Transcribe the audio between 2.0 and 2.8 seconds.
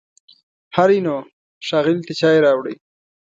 ته چای راوړئ!